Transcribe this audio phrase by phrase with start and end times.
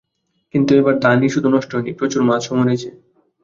[0.53, 2.89] কিন্তু এবার ধানই শুধু নষ্ট হয়নি, প্রচুর মাছও মরেছে।